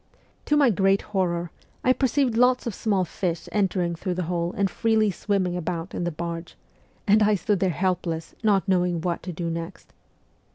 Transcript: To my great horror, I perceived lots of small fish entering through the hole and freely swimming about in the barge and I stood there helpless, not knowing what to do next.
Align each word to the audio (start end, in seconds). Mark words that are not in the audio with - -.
To 0.45 0.57
my 0.57 0.71
great 0.71 1.03
horror, 1.13 1.51
I 1.83 1.93
perceived 1.93 2.35
lots 2.35 2.65
of 2.65 2.73
small 2.73 3.05
fish 3.05 3.47
entering 3.51 3.93
through 3.95 4.15
the 4.15 4.23
hole 4.23 4.51
and 4.57 4.67
freely 4.67 5.11
swimming 5.11 5.55
about 5.55 5.93
in 5.93 6.05
the 6.05 6.11
barge 6.11 6.55
and 7.05 7.21
I 7.21 7.35
stood 7.35 7.59
there 7.59 7.69
helpless, 7.69 8.33
not 8.41 8.67
knowing 8.67 9.01
what 9.01 9.21
to 9.21 9.31
do 9.31 9.51
next. 9.51 9.93